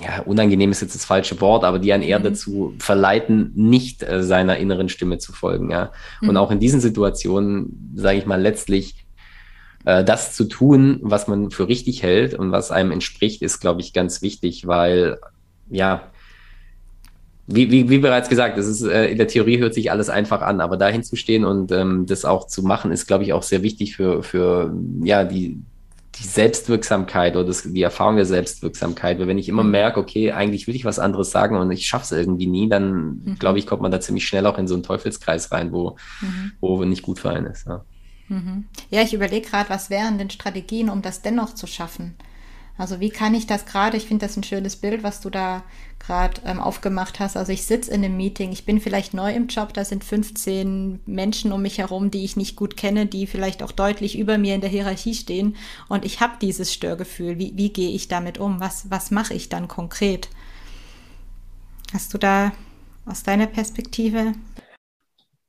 [0.00, 2.24] ja, unangenehm ist jetzt das falsche Wort, aber die einen eher mhm.
[2.24, 5.70] dazu verleiten, nicht äh, seiner inneren Stimme zu folgen.
[5.70, 5.92] Ja.
[6.20, 6.30] Mhm.
[6.30, 9.04] Und auch in diesen Situationen, sage ich mal, letztlich
[9.84, 13.80] äh, das zu tun, was man für richtig hält und was einem entspricht, ist, glaube
[13.80, 15.18] ich, ganz wichtig, weil,
[15.70, 16.08] ja,
[17.46, 20.40] wie, wie, wie bereits gesagt, das ist, äh, in der Theorie hört sich alles einfach
[20.40, 23.42] an, aber dahin zu stehen und ähm, das auch zu machen, ist, glaube ich, auch
[23.42, 25.60] sehr wichtig für, für ja, die,
[26.16, 29.18] die Selbstwirksamkeit oder das, die Erfahrung der Selbstwirksamkeit.
[29.18, 29.70] Weil wenn ich immer mhm.
[29.70, 33.22] merke, okay, eigentlich will ich was anderes sagen und ich schaffe es irgendwie nie, dann
[33.24, 33.36] mhm.
[33.38, 36.52] glaube ich, kommt man da ziemlich schnell auch in so einen Teufelskreis rein, wo, mhm.
[36.60, 37.66] wo nicht gut für einen ist.
[37.66, 37.84] Ja,
[38.28, 38.64] mhm.
[38.90, 42.14] ja ich überlege gerade, was wären denn Strategien, um das dennoch zu schaffen?
[42.78, 45.62] Also wie kann ich das gerade, ich finde das ein schönes Bild, was du da
[45.98, 47.36] gerade ähm, aufgemacht hast.
[47.36, 51.00] Also ich sitze in einem Meeting, ich bin vielleicht neu im Job, da sind 15
[51.06, 54.54] Menschen um mich herum, die ich nicht gut kenne, die vielleicht auch deutlich über mir
[54.54, 55.56] in der Hierarchie stehen
[55.88, 57.38] und ich habe dieses Störgefühl.
[57.38, 58.58] Wie, wie gehe ich damit um?
[58.58, 60.28] Was, was mache ich dann konkret?
[61.92, 62.52] Hast du da
[63.04, 64.32] aus deiner Perspektive?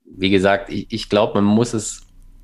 [0.06, 2.02] Wie gesagt, ich, ich glaube, man muss es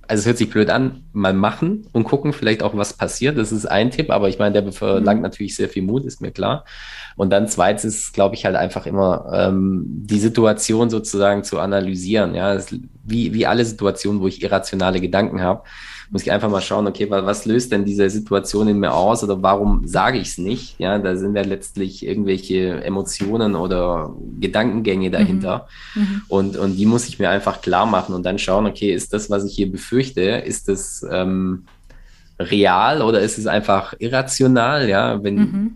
[0.10, 3.38] also es hört sich blöd an, mal machen und gucken, vielleicht auch was passiert.
[3.38, 5.24] Das ist ein Tipp, aber ich meine, der verlangt mhm.
[5.24, 6.65] natürlich sehr viel Mut, ist mir klar.
[7.15, 12.34] Und dann zweitens ist, glaube ich, halt einfach immer ähm, die Situation sozusagen zu analysieren.
[12.34, 15.62] Ja, das, wie, wie alle Situationen, wo ich irrationale Gedanken habe
[16.12, 19.41] muss ich einfach mal schauen, okay, was löst denn diese Situation in mir aus oder
[19.43, 20.80] warum sage ich es nicht?
[20.80, 25.67] Ja, da sind ja letztlich irgendwelche Emotionen oder Gedankengänge dahinter.
[25.93, 26.02] Mhm.
[26.02, 26.22] mhm.
[26.28, 29.30] Und, und die muss ich mir einfach klar machen und dann schauen, okay, ist das,
[29.30, 31.65] was ich hier befürchte, ist das ähm,
[32.39, 34.89] real oder ist es einfach irrational?
[34.89, 35.72] Ja, wenn, mhm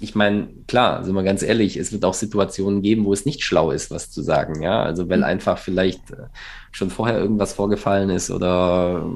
[0.00, 3.42] ich meine, klar, sind wir ganz ehrlich, es wird auch Situationen geben, wo es nicht
[3.42, 4.82] schlau ist, was zu sagen, ja.
[4.82, 5.24] Also weil mhm.
[5.24, 6.26] einfach vielleicht äh,
[6.70, 9.10] schon vorher irgendwas vorgefallen ist oder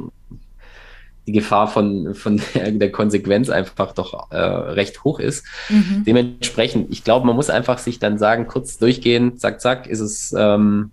[1.26, 5.44] die Gefahr von, von der Konsequenz einfach doch äh, recht hoch ist.
[5.68, 6.04] Mhm.
[6.06, 10.34] Dementsprechend, ich glaube, man muss einfach sich dann sagen, kurz durchgehen, zack, zack, ist es
[10.36, 10.90] ähm,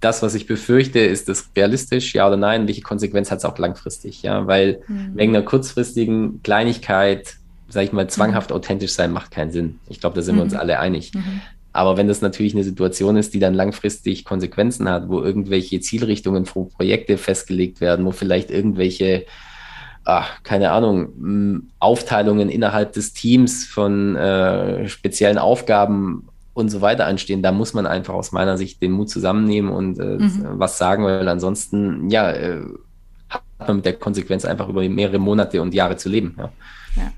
[0.00, 2.66] das, was ich befürchte, ist das realistisch, ja oder nein?
[2.66, 4.22] Welche Konsequenz hat es auch langfristig?
[4.22, 5.12] Ja, weil mhm.
[5.14, 7.36] wegen einer kurzfristigen Kleinigkeit,
[7.68, 8.56] sage ich mal, zwanghaft mhm.
[8.56, 9.78] authentisch sein, macht keinen Sinn.
[9.88, 10.58] Ich glaube, da sind wir uns mhm.
[10.58, 11.12] alle einig.
[11.14, 11.40] Mhm.
[11.72, 16.44] Aber wenn das natürlich eine Situation ist, die dann langfristig Konsequenzen hat, wo irgendwelche Zielrichtungen
[16.44, 19.24] pro Projekte festgelegt werden, wo vielleicht irgendwelche
[20.04, 27.42] ach, keine Ahnung, Aufteilungen innerhalb des Teams von äh, speziellen Aufgaben und so weiter anstehen,
[27.42, 30.46] da muss man einfach aus meiner Sicht den Mut zusammennehmen und äh, mhm.
[30.52, 32.62] was sagen, weil ansonsten, ja, äh,
[33.28, 36.36] hat man mit der Konsequenz einfach über mehrere Monate und Jahre zu leben.
[36.38, 36.52] Ja.
[36.96, 37.12] ja.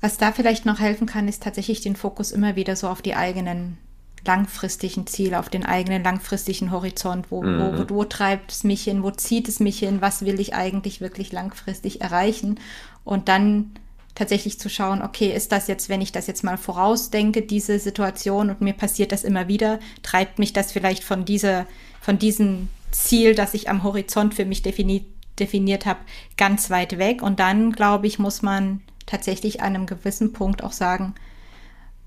[0.00, 3.14] Was da vielleicht noch helfen kann, ist tatsächlich den Fokus immer wieder so auf die
[3.14, 3.78] eigenen
[4.24, 7.30] langfristigen Ziele, auf den eigenen langfristigen Horizont.
[7.30, 7.88] Wo, mhm.
[7.88, 9.02] wo, wo treibt es mich hin?
[9.02, 10.00] Wo zieht es mich hin?
[10.00, 12.60] Was will ich eigentlich wirklich langfristig erreichen?
[13.04, 13.72] Und dann
[14.14, 18.50] tatsächlich zu schauen, okay, ist das jetzt, wenn ich das jetzt mal vorausdenke, diese Situation
[18.50, 21.66] und mir passiert das immer wieder, treibt mich das vielleicht von dieser,
[22.00, 25.06] von diesem Ziel, das ich am Horizont für mich defini
[25.38, 26.00] definiert habe,
[26.36, 27.22] ganz weit weg.
[27.22, 31.14] Und dann, glaube ich, muss man tatsächlich an einem gewissen Punkt auch sagen,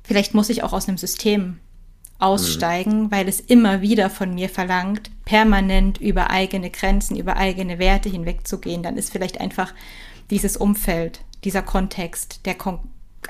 [0.04, 1.58] vielleicht muss ich auch aus einem System
[2.24, 3.12] aussteigen, mhm.
[3.12, 8.82] weil es immer wieder von mir verlangt, permanent über eigene Grenzen, über eigene Werte hinwegzugehen.
[8.82, 9.74] Dann ist vielleicht einfach
[10.30, 12.80] dieses Umfeld, dieser Kontext der kom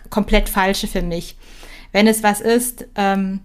[0.09, 1.37] komplett falsche für mich.
[1.91, 3.41] Wenn es was ist, ähm,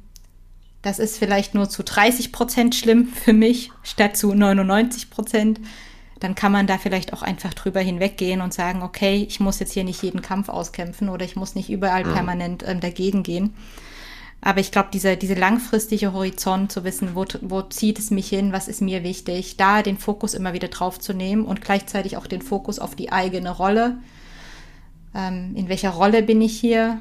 [0.83, 5.61] das ist vielleicht nur zu 30 Prozent schlimm für mich, statt zu 99 Prozent,
[6.21, 9.73] dann kann man da vielleicht auch einfach drüber hinweggehen und sagen, okay, ich muss jetzt
[9.73, 12.13] hier nicht jeden Kampf auskämpfen oder ich muss nicht überall mhm.
[12.13, 13.55] permanent ähm, dagegen gehen.
[14.41, 18.53] Aber ich glaube, diese, diese langfristige Horizont zu wissen, wo, wo zieht es mich hin,
[18.53, 22.27] was ist mir wichtig, da den Fokus immer wieder drauf zu nehmen und gleichzeitig auch
[22.27, 23.99] den Fokus auf die eigene Rolle.
[25.15, 27.01] Ähm, in welcher Rolle bin ich hier?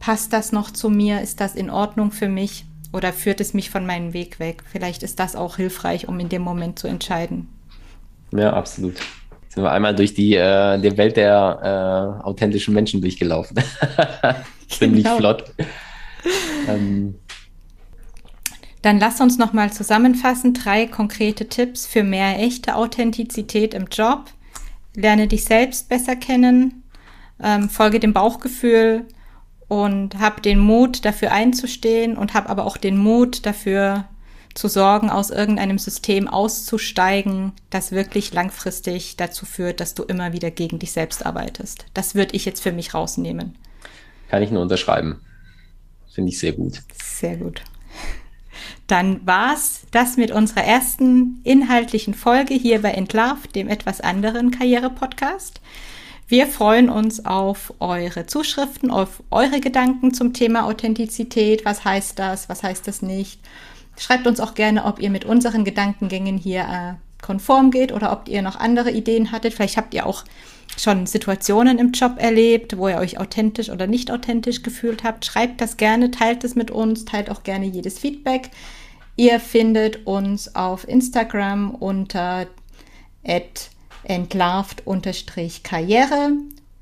[0.00, 1.20] Passt das noch zu mir?
[1.20, 2.66] Ist das in Ordnung für mich?
[2.92, 4.64] Oder führt es mich von meinem Weg weg?
[4.70, 7.48] Vielleicht ist das auch hilfreich, um in dem Moment zu entscheiden.
[8.32, 8.96] Ja, absolut
[9.54, 13.56] sind wir einmal durch die, äh, die Welt der äh, authentischen Menschen durchgelaufen.
[14.68, 15.16] Ziemlich genau.
[15.16, 15.44] flott.
[16.66, 17.16] Ähm.
[18.82, 20.54] Dann lass uns noch mal zusammenfassen.
[20.54, 24.30] Drei konkrete Tipps für mehr echte Authentizität im Job.
[24.94, 26.84] Lerne dich selbst besser kennen,
[27.42, 29.06] ähm, folge dem Bauchgefühl
[29.68, 34.04] und hab den Mut, dafür einzustehen und hab aber auch den Mut, dafür
[34.54, 40.50] zu sorgen, aus irgendeinem System auszusteigen, das wirklich langfristig dazu führt, dass du immer wieder
[40.50, 41.86] gegen dich selbst arbeitest.
[41.92, 43.56] Das würde ich jetzt für mich rausnehmen.
[44.28, 45.20] Kann ich nur unterschreiben.
[46.14, 46.80] Finde ich sehr gut.
[47.02, 47.62] Sehr gut.
[48.86, 55.60] Dann war's das mit unserer ersten inhaltlichen Folge hier bei Entlarvt, dem etwas anderen Karriere-Podcast.
[56.28, 61.64] Wir freuen uns auf eure Zuschriften, auf eure Gedanken zum Thema Authentizität.
[61.64, 62.48] Was heißt das?
[62.48, 63.40] Was heißt das nicht?
[63.98, 68.28] Schreibt uns auch gerne, ob ihr mit unseren Gedankengängen hier äh, konform geht oder ob
[68.28, 69.54] ihr noch andere Ideen hattet.
[69.54, 70.24] Vielleicht habt ihr auch
[70.76, 75.24] schon Situationen im Job erlebt, wo ihr euch authentisch oder nicht authentisch gefühlt habt.
[75.24, 78.50] Schreibt das gerne, teilt es mit uns, teilt auch gerne jedes Feedback.
[79.16, 82.46] Ihr findet uns auf Instagram unter
[84.02, 86.30] entlarvt-karriere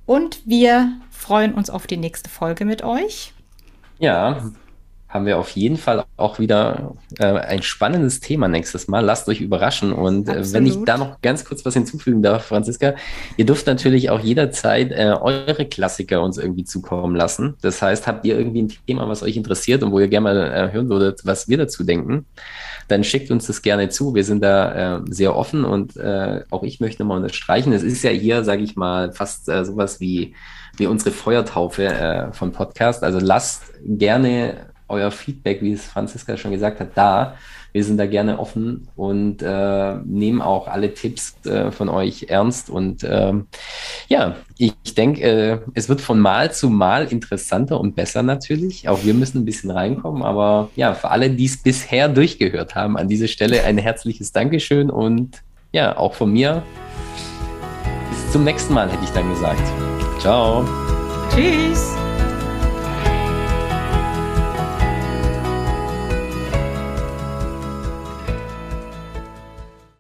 [0.07, 3.33] und wir freuen uns auf die nächste Folge mit euch.
[3.99, 4.51] Ja,
[5.13, 9.05] haben wir auf jeden Fall auch wieder äh, ein spannendes Thema nächstes Mal.
[9.05, 9.93] Lasst euch überraschen.
[9.93, 12.95] Und äh, wenn ich da noch ganz kurz was hinzufügen darf, Franziska,
[13.37, 17.57] ihr dürft natürlich auch jederzeit äh, eure Klassiker uns irgendwie zukommen lassen.
[17.61, 20.37] Das heißt, habt ihr irgendwie ein Thema, was euch interessiert und wo ihr gerne mal
[20.39, 22.25] äh, hören würdet, was wir dazu denken,
[22.89, 24.15] dann schickt uns das gerne zu.
[24.15, 27.75] Wir sind da äh, sehr offen und äh, auch ich möchte mal unterstreichen.
[27.75, 30.35] Es ist ja hier, sage ich mal, fast sowas wie,
[30.79, 33.03] wie unsere Feuertaufe vom Podcast.
[33.03, 37.35] Also lasst gerne euer Feedback, wie es Franziska schon gesagt hat, da.
[37.73, 42.69] wir sind da gerne offen und äh, nehmen auch alle Tipps äh, von euch ernst.
[42.69, 43.47] Und ähm,
[44.09, 48.89] ja, ich, ich denke, äh, es wird von Mal zu Mal interessanter und besser natürlich.
[48.89, 50.23] Auch wir müssen ein bisschen reinkommen.
[50.23, 54.91] Aber ja, für alle, die es bisher durchgehört haben, an dieser Stelle ein herzliches Dankeschön
[54.91, 56.63] und ja, auch von mir.
[58.11, 59.63] Bis zum nächsten Mal, hätte ich dann gesagt.
[60.21, 60.69] Ciao.
[61.35, 62.02] Tschüss.